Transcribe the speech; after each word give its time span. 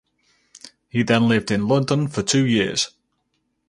He 0.89 1.03
then 1.03 1.27
lived 1.29 1.51
in 1.51 1.67
London 1.67 2.07
for 2.07 2.23
two 2.23 2.43
years. 2.43 2.89